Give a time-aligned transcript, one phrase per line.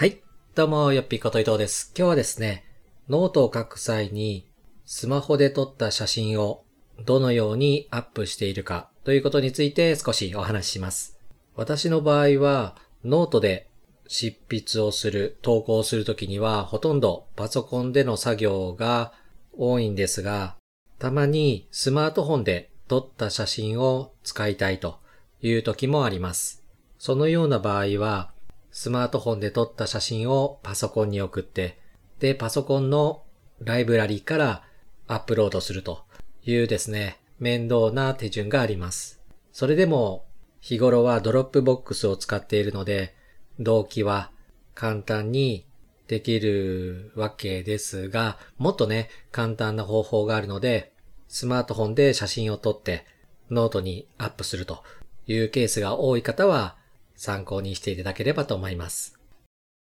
[0.00, 0.22] はい。
[0.54, 1.92] どうも、よっぴこと伊藤です。
[1.94, 2.64] 今日はですね、
[3.10, 4.48] ノートを書く際に、
[4.86, 6.64] スマホで撮った写真を
[7.04, 11.18] どのようにアップしているかということについて少しお話しします。
[11.54, 13.68] 私の場合は、ノートで
[14.08, 19.12] 執筆をする、投稿するときには、ほとんどパソコンでの作業が
[19.52, 20.56] 多いんですが、
[20.98, 24.98] たまにスマートフォンで撮った写真を使いたいと
[25.42, 26.64] いう時もあります。
[26.96, 28.32] そのような場合は、
[28.80, 31.78] スマートフォンで撮った写真をパソコンに送って、
[32.18, 33.24] で、パソコンの
[33.58, 34.62] ライブラリから
[35.06, 36.06] アップロードすると
[36.46, 39.20] いうですね、面倒な手順があります。
[39.52, 40.24] それでも、
[40.62, 43.14] 日頃は Dropbox を使っているので、
[43.58, 44.30] 同期は
[44.74, 45.66] 簡単に
[46.08, 50.94] できるわけですが、もっとね、簡単な方法があるので、
[51.28, 53.04] スマートフォンで写真を撮って
[53.50, 54.82] ノートにアップすると
[55.26, 56.79] いうケースが多い方は
[57.20, 59.18] 参考にしていただければと思います。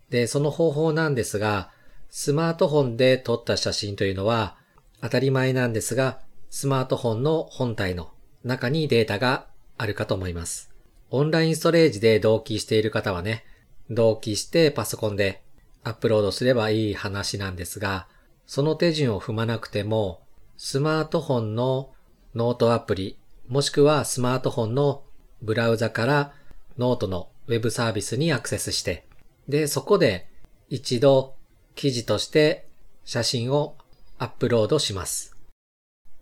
[0.08, 1.70] で、その方法なんですが、
[2.08, 4.56] スマートフォンで撮った写真というのは
[5.02, 8.10] 当たり前なんですが、スマートフォンの本体の
[8.42, 10.70] 中にデータがあるかと思います。
[11.10, 13.44] オンラインストレージで同期している方はね、
[13.90, 15.42] 同期してパソコンで
[15.84, 18.08] アップロードすればいい話なんですが、
[18.46, 20.22] その手順を踏まなくても、
[20.56, 21.90] スマートフォンの
[22.34, 25.02] ノートアプリ、もしくはスマートフォンの
[25.42, 26.32] ブラウザから
[26.78, 29.06] ノートのウェブサービスにアクセスして、
[29.48, 30.28] で、そこで
[30.68, 31.34] 一度
[31.74, 32.66] 記事として
[33.04, 33.76] 写真を
[34.18, 35.36] アップロードします。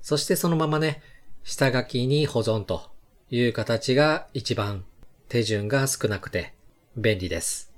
[0.00, 1.02] そしてそのままね、
[1.44, 2.90] 下書きに保存と
[3.30, 4.84] いう形が一番
[5.28, 6.54] 手順が少なくて
[6.96, 7.72] 便利です。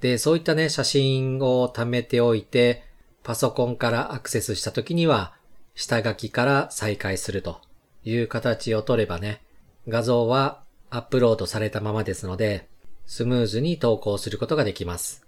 [0.00, 2.84] で、そういったね、写真を貯めておいて、
[3.22, 5.34] パソコンからアクセスした時には、
[5.74, 7.60] 下書きから再開すると
[8.04, 9.42] いう形を取ればね、
[9.88, 10.63] 画像は
[10.94, 12.68] アップロードされたままですので、
[13.04, 15.26] スムーズに投稿することができます。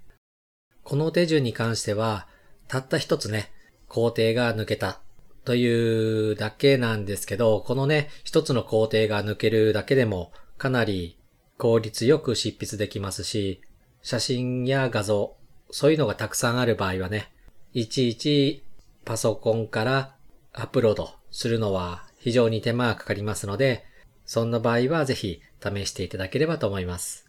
[0.85, 2.29] この手順に関しては、
[2.69, 3.51] たった一つね、
[3.89, 5.01] 工程が抜けた
[5.45, 11.19] というだけなんですけど、このね、一つの工程が抜けるだけでもかなり
[11.59, 13.61] 効率よく執筆できますし、
[14.03, 15.35] 写真や画像、
[15.73, 17.33] そういうのがたくさんある場合はね、
[17.73, 18.63] いちいち
[19.05, 20.15] パソコンから
[20.53, 23.85] アップロードするのは非常に手間がかかりますので、
[24.27, 27.27] そんな場合はぜひ試していただければと思います。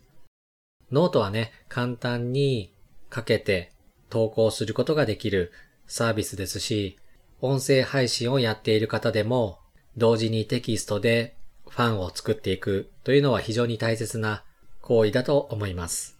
[0.91, 2.73] ノートはね、簡単に
[3.09, 3.71] 書けて
[4.09, 5.51] 投稿することができる
[5.85, 6.97] サービスですし、
[7.39, 9.59] 音声配信をやっている方でも、
[9.95, 11.35] 同時にテキストで
[11.69, 14.43] ファンを作っていくというのは非常に大切な
[14.81, 16.17] 行為だと思います。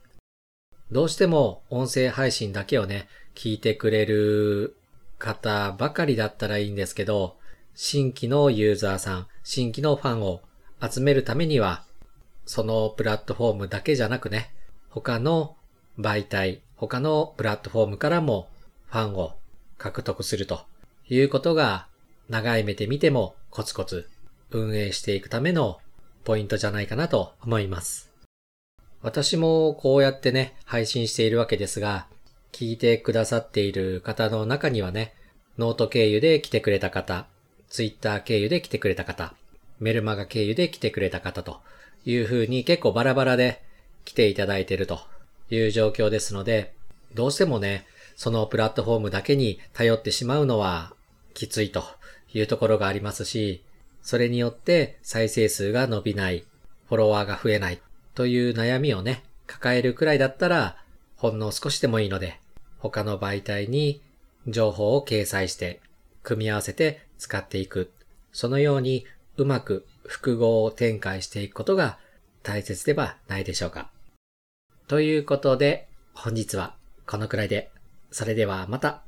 [0.92, 4.76] どうしても音声配信だけをね、聞いてくれる
[5.18, 7.38] 方ばかりだったらいいんですけど、
[7.76, 10.42] 新規のユーザーさん、新規のファンを
[10.82, 11.84] 集めるためには、
[12.46, 14.54] そのプラットフォームだけじゃなくね、
[14.90, 15.56] 他の
[16.00, 18.50] 媒体、他のプラットフォームからも
[18.88, 19.36] ファンを
[19.78, 20.62] 獲得すると
[21.10, 21.88] いうことが
[22.30, 24.10] 長い目で見てもコツコツ
[24.52, 25.80] 運営していくための
[26.24, 28.12] ポイントじゃないかなと思います。
[29.02, 32.08] 私もこうやってね、配信しているわけですが、
[32.52, 35.14] 聞いてくださっている方の中にはね、
[35.58, 37.28] ノート経由で来てくれた方、
[37.70, 39.36] ツイッター経由で来てくれた方、
[39.80, 41.62] メルマガ経由で来てくれた方と
[42.06, 43.62] いう風に結構バラバラで
[44.06, 45.00] 来ていただいていると
[45.50, 46.74] いう状況ですので、
[47.14, 50.94] どうしてもね、そのプラットフォームだけに頼ってしまうのは
[51.34, 51.84] きついと
[52.34, 53.64] いうところがありますし、
[54.02, 56.46] それによって再生数が伸びない、
[56.88, 57.82] フォロワーが増えない
[58.16, 60.78] という悩みをね、抱えるくらいだったら、
[61.18, 62.40] ほんの少しでもいいので、
[62.80, 64.02] 他の媒体に
[64.48, 65.82] 情報を掲載して、
[66.24, 67.92] 組み合わせて使っていく。
[68.32, 69.06] そのように
[69.38, 71.98] うまく複合を展開していくことが
[72.44, 73.90] 大切ではないでしょうか。
[74.88, 76.76] ということで、本日は
[77.06, 77.70] このくらいで、
[78.12, 79.07] それではまた。